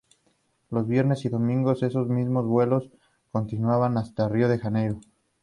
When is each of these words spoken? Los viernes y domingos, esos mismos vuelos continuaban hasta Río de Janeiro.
Los 0.71 0.87
viernes 0.87 1.25
y 1.25 1.29
domingos, 1.29 1.83
esos 1.83 2.07
mismos 2.07 2.47
vuelos 2.47 2.89
continuaban 3.31 3.99
hasta 3.99 4.27
Río 4.27 4.49
de 4.49 4.57
Janeiro. 4.57 4.99